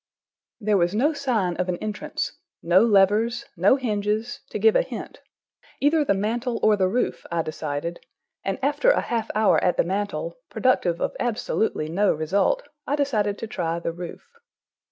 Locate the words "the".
6.03-6.15, 6.75-6.87, 9.77-9.83, 13.77-13.91